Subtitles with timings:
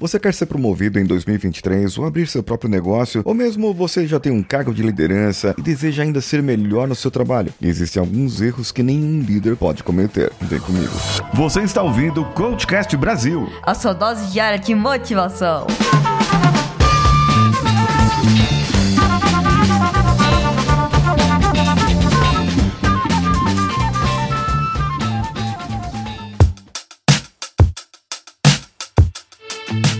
[0.00, 4.20] Você quer ser promovido em 2023 ou abrir seu próprio negócio, ou mesmo você já
[4.20, 7.52] tem um cargo de liderança e deseja ainda ser melhor no seu trabalho?
[7.60, 10.30] Existem alguns erros que nenhum líder pode cometer.
[10.40, 10.92] Vem comigo.
[11.34, 13.48] Você está ouvindo o Coachcast Brasil.
[13.64, 15.66] A sua dose diária de motivação.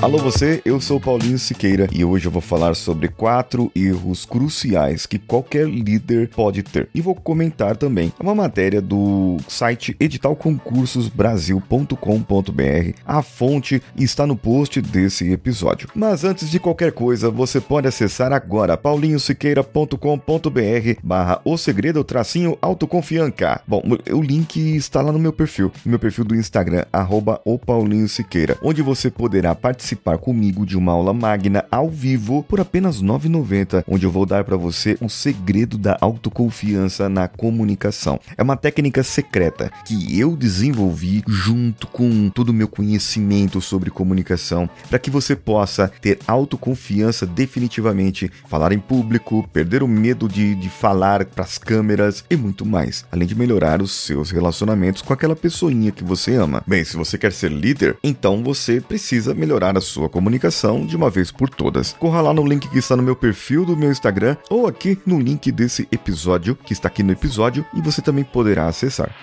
[0.08, 5.04] Alô você, eu sou Paulinho Siqueira e hoje eu vou falar sobre quatro erros cruciais
[5.04, 6.88] que qualquer líder pode ter.
[6.94, 12.98] E vou comentar também uma matéria do site editalconcursosbrasil.com.br.
[13.04, 15.90] A fonte está no post desse episódio.
[15.94, 23.60] Mas antes de qualquer coisa, você pode acessar agora paulinhosiqueira.com.br barra o segredo tracinho autoconfianca.
[23.68, 27.58] Bom, o link está lá no meu perfil, no meu perfil do Instagram, arroba o
[27.58, 32.60] Paulinho Siqueira, onde você poderá participar participar comigo de uma aula magna ao vivo por
[32.60, 38.20] apenas R$ 9,90, onde eu vou dar para você o segredo da autoconfiança na comunicação.
[38.36, 44.68] É uma técnica secreta que eu desenvolvi junto com todo o meu conhecimento sobre comunicação
[44.88, 50.68] para que você possa ter autoconfiança definitivamente, falar em público, perder o medo de, de
[50.68, 55.34] falar para as câmeras e muito mais, além de melhorar os seus relacionamentos com aquela
[55.34, 56.62] pessoinha que você ama.
[56.66, 61.08] Bem, se você quer ser líder, então você precisa melhorar a sua comunicação de uma
[61.08, 61.94] vez por todas.
[61.98, 65.18] Corra lá no link que está no meu perfil do meu Instagram ou aqui no
[65.18, 69.14] link desse episódio que está aqui no episódio e você também poderá acessar.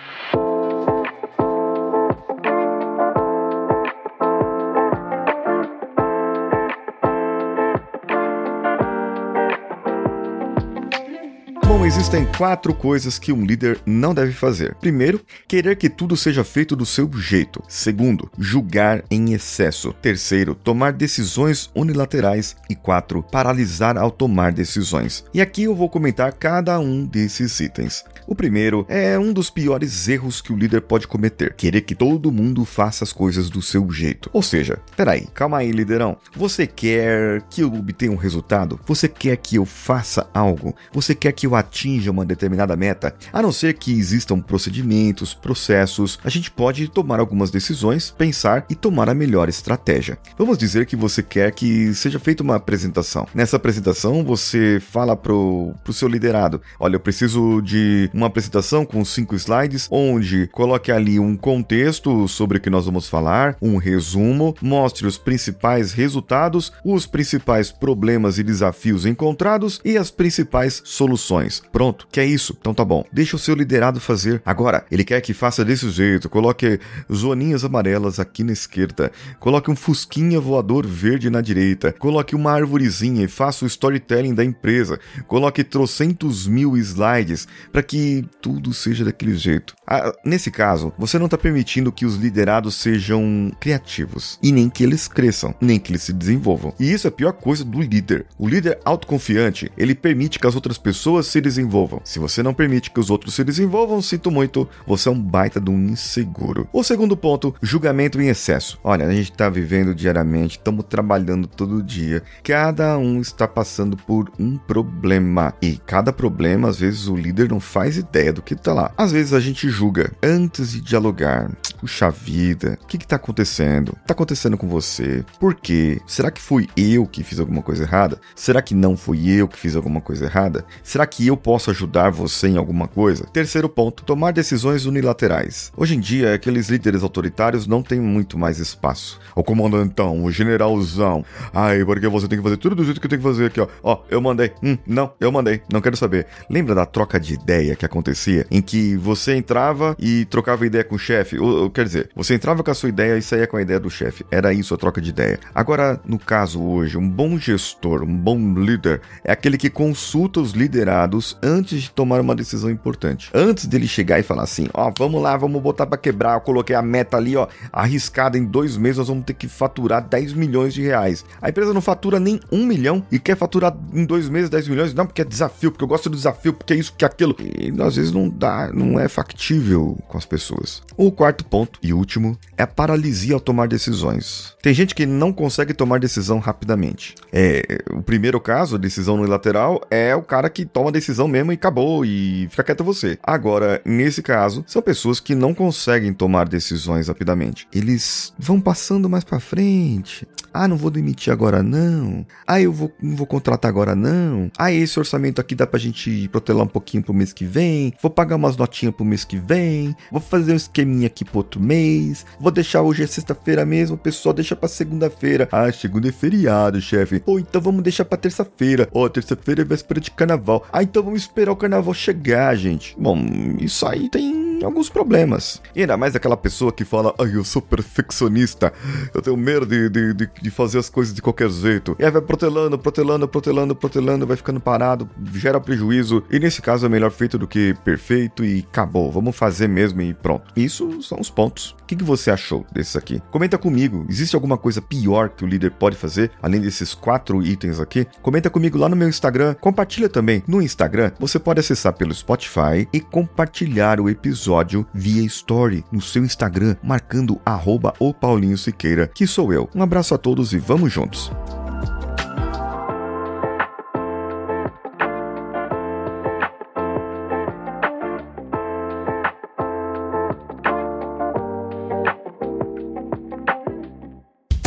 [11.85, 14.73] Existem quatro coisas que um líder não deve fazer.
[14.81, 17.61] Primeiro, querer que tudo seja feito do seu jeito.
[17.69, 19.93] Segundo, julgar em excesso.
[20.01, 22.55] Terceiro, tomar decisões unilaterais.
[22.67, 25.23] E quatro, paralisar ao tomar decisões.
[25.31, 28.03] E aqui eu vou comentar cada um desses itens.
[28.27, 32.31] O primeiro é um dos piores erros que o líder pode cometer: querer que todo
[32.31, 34.31] mundo faça as coisas do seu jeito.
[34.33, 36.17] Ou seja, peraí, calma aí, liderão.
[36.35, 38.79] Você quer que eu obtenha um resultado?
[38.87, 40.75] Você quer que eu faça algo?
[40.91, 46.17] Você quer que eu atinja uma determinada meta, a não ser que existam procedimentos, processos,
[46.23, 50.17] a gente pode tomar algumas decisões, pensar e tomar a melhor estratégia.
[50.37, 53.27] Vamos dizer que você quer que seja feita uma apresentação.
[53.35, 59.03] Nessa apresentação, você fala pro, pro seu liderado: olha, eu preciso de uma apresentação com
[59.03, 64.55] cinco slides, onde coloque ali um contexto sobre o que nós vamos falar, um resumo,
[64.61, 71.64] mostre os principais resultados, os principais problemas e desafios encontrados e as principais soluções.
[71.71, 72.55] Pronto, que é isso?
[72.59, 73.03] Então tá bom.
[73.11, 74.41] Deixa o seu liderado fazer.
[74.45, 76.29] Agora, ele quer que faça desse jeito.
[76.29, 76.79] Coloque
[77.11, 79.11] zoninhas amarelas aqui na esquerda.
[79.39, 81.91] Coloque um fusquinha voador verde na direita.
[81.93, 84.99] Coloque uma arvorezinha e faça o storytelling da empresa.
[85.27, 89.75] Coloque trocentos mil slides para que tudo seja daquele jeito.
[89.87, 94.83] Ah, nesse caso, você não está permitindo que os liderados sejam criativos e nem que
[94.83, 96.73] eles cresçam, nem que eles se desenvolvam.
[96.79, 98.25] E isso é a pior coisa do líder.
[98.37, 102.01] O líder autoconfiante, ele permite que as outras pessoas se desenvolvam.
[102.03, 105.59] Se você não permite que os outros se desenvolvam, sinto muito, você é um baita
[105.59, 106.67] de um inseguro.
[106.73, 108.77] O segundo ponto, julgamento em excesso.
[108.83, 112.21] Olha, a gente está vivendo diariamente, estamos trabalhando todo dia.
[112.43, 115.53] Cada um está passando por um problema.
[115.61, 118.91] E cada problema, às vezes, o líder não faz ideia do que está lá.
[118.97, 121.51] Às vezes a gente julga antes de dialogar.
[121.85, 123.95] Puxa vida, o que está acontecendo?
[124.01, 125.23] Está acontecendo com você?
[125.39, 126.01] Por quê?
[126.07, 128.19] Será que fui eu que fiz alguma coisa errada?
[128.35, 130.65] Será que não fui eu que fiz alguma coisa errada?
[130.81, 133.27] Será que eu posso ajudar você em alguma coisa?
[133.27, 135.71] Terceiro ponto, tomar decisões unilaterais.
[135.77, 139.19] Hoje em dia, aqueles líderes autoritários não têm muito mais espaço.
[139.35, 141.23] O comandantão, o generalzão.
[141.53, 143.61] Ai, porque você tem que fazer tudo do jeito que eu tenho que fazer aqui,
[143.61, 143.67] ó.
[143.83, 144.51] Ó, eu mandei.
[144.63, 145.61] Hum, não, eu mandei.
[145.71, 146.25] Não quero saber.
[146.49, 148.47] Lembra da troca de ideia que acontecia?
[148.49, 151.37] Em que você entrava e trocava ideia com o chefe?
[151.37, 153.89] Ou, quer dizer, você entrava com a sua ideia e saía com a ideia do
[153.89, 154.25] chefe.
[154.31, 155.39] Era isso a troca de ideia.
[155.53, 160.51] Agora, no caso hoje, um bom gestor, um bom líder, é aquele que consulta os
[160.51, 163.29] liderados antes de tomar uma decisão importante.
[163.33, 166.75] Antes dele chegar e falar assim, ó, vamos lá, vamos botar para quebrar, eu coloquei
[166.75, 170.73] a meta ali, ó, arriscada em dois meses, nós vamos ter que faturar 10 milhões
[170.73, 171.25] de reais.
[171.41, 174.93] A empresa não fatura nem um milhão e quer faturar em dois meses 10 milhões,
[174.93, 177.35] não, porque é desafio, porque eu gosto do desafio, porque é isso, porque é aquilo.
[177.39, 180.81] E às vezes não dá, não é factível com as pessoas.
[180.95, 184.55] O quarto ponto e último é a paralisia ao tomar decisões.
[184.61, 187.15] Tem gente que não consegue tomar decisão rapidamente.
[187.31, 187.61] É,
[187.91, 192.05] o primeiro caso, decisão unilateral, é o cara que toma decisão razão mesmo e acabou
[192.05, 193.17] e fica quieto você.
[193.21, 197.67] Agora, nesse caso, são pessoas que não conseguem tomar decisões rapidamente.
[197.73, 200.27] Eles vão passando mais para frente.
[200.53, 202.25] Ah, não vou demitir agora não.
[202.47, 204.49] Ah, eu vou, não vou contratar agora não.
[204.57, 207.93] Ah, esse orçamento aqui dá pra gente protelar um pouquinho pro mês que vem.
[208.01, 209.93] Vou pagar umas notinhas pro mês que vem.
[210.09, 212.25] Vou fazer um esqueminha aqui pro outro mês.
[212.39, 215.47] Vou deixar hoje é sexta-feira mesmo, pessoal, deixa pra segunda-feira.
[215.51, 217.19] Ah, segunda é feriado, chefe.
[217.19, 218.89] Pô, então vamos deixar pra terça-feira.
[218.91, 220.65] Ó, oh, terça-feira é véspera de carnaval.
[220.71, 222.95] Ah, então vamos esperar o carnaval chegar, gente.
[222.99, 223.17] Bom,
[223.59, 225.61] isso aí tem alguns problemas.
[225.75, 228.73] E ainda mais aquela pessoa que fala, ai, eu sou perfeccionista,
[229.13, 231.95] eu tenho medo de, de, de, de, fazer as coisas de qualquer jeito.
[231.99, 236.23] E aí vai protelando, protelando, protelando, protelando, vai ficando parado, gera prejuízo.
[236.31, 239.11] E nesse caso é melhor feito do que perfeito e acabou.
[239.11, 240.51] Vamos fazer mesmo e pronto.
[240.55, 241.75] Isso são os pontos.
[241.81, 243.21] O que, que você achou desses aqui?
[243.31, 244.05] Comenta comigo.
[244.09, 248.07] Existe alguma coisa pior que o líder pode fazer, além desses quatro itens aqui?
[248.21, 249.55] Comenta comigo lá no meu Instagram.
[249.55, 250.43] Compartilha também.
[250.47, 254.09] No Instagram, você pode acessar pelo Spotify e compartilhar o
[254.45, 259.67] episódio via Story no seu Instagram, marcando arroba o Paulinho Siqueira, que sou eu.
[259.73, 261.31] Um abraço a todos e vamos juntos.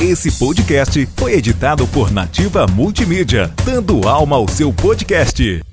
[0.01, 5.68] Esse podcast foi editado por Nativa Multimídia, dando alma ao seu podcast.